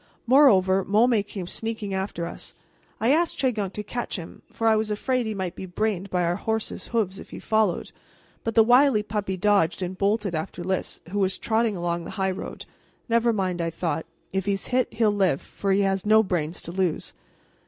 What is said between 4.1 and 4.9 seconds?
him, for I was